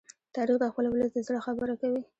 تاریخ 0.35 0.57
د 0.59 0.63
خپل 0.71 0.85
ولس 0.89 1.11
د 1.13 1.19
زړه 1.27 1.39
خبره 1.45 1.73
کوي. 1.81 2.01